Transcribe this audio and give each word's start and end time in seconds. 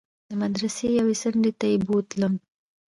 د 0.29 0.31
مدرسې 0.41 0.87
يوې 0.99 1.15
څنډې 1.21 1.51
ته 1.59 1.65
يې 1.71 1.77
بوتلم. 1.87 2.33